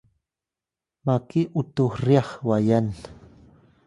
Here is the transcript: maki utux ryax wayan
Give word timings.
maki 1.05 1.41
utux 1.59 1.93
ryax 2.05 2.29
wayan 2.47 2.85